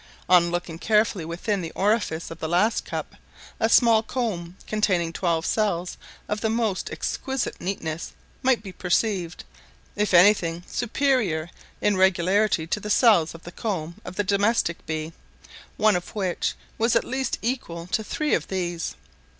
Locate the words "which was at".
16.15-17.05